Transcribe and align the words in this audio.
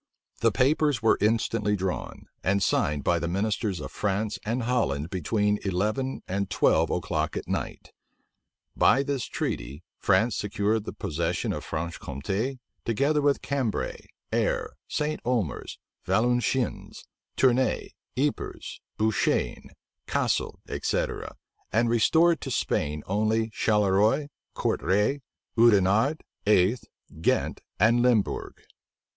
The 0.39 0.51
papers 0.51 1.03
were 1.03 1.19
instantly 1.21 1.75
drawn, 1.75 2.25
and 2.43 2.63
signed 2.63 3.03
by 3.03 3.19
the 3.19 3.27
ministers 3.27 3.79
of 3.79 3.91
France 3.91 4.39
and 4.43 4.63
Holland 4.63 5.11
between 5.11 5.59
eleven 5.63 6.23
and 6.27 6.49
twelve 6.49 6.89
o'clock 6.89 7.37
at 7.37 7.47
night. 7.47 7.91
By 8.75 9.03
this 9.03 9.25
treaty, 9.25 9.83
France 9.99 10.35
secured 10.35 10.85
the 10.85 10.91
possession 10.93 11.53
of 11.53 11.63
Franche 11.63 11.99
Compte, 11.99 12.57
together 12.83 13.21
with 13.21 13.43
Cambray, 13.43 14.07
Aire, 14.33 14.75
St. 14.87 15.19
Omers, 15.23 15.77
Valenciennes, 16.07 17.03
Tournay, 17.35 17.91
Ypres, 18.17 18.81
Bouchaine, 18.97 19.69
Cassel, 20.07 20.59
etc., 20.67 21.35
and 21.71 21.89
restored 21.91 22.41
to 22.41 22.49
Spain 22.49 23.03
only 23.05 23.51
Charleroi, 23.51 24.29
Courtrai, 24.55 25.21
Oudenard, 25.55 26.21
Aeth, 26.47 26.85
Ghent, 27.21 27.61
and 27.79 28.01
Limbourg. 28.01 28.55